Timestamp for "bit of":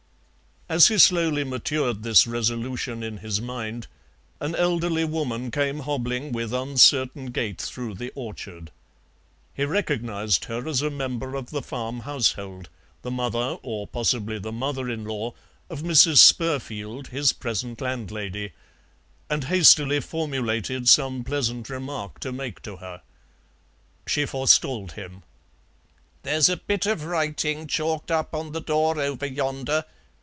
26.55-27.03